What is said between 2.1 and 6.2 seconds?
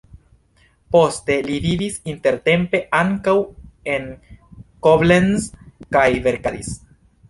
intertempe ankaŭ en Koblenz kaj